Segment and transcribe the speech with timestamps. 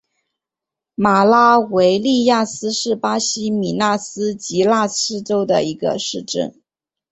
[0.95, 6.59] 马拉维利亚斯是巴西米纳斯吉拉斯州的一个市镇。